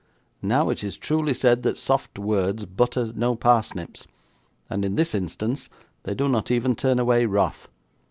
[0.41, 4.07] Now, it is truly said that soft words butter no parsnips,
[4.67, 5.69] and, in this instance,
[6.05, 7.69] they do not even turn away wrath.